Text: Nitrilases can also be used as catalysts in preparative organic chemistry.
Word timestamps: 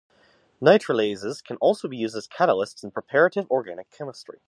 Nitrilases 0.59 1.43
can 1.43 1.57
also 1.57 1.87
be 1.87 1.95
used 1.97 2.15
as 2.15 2.27
catalysts 2.27 2.83
in 2.83 2.89
preparative 2.89 3.45
organic 3.51 3.91
chemistry. 3.91 4.39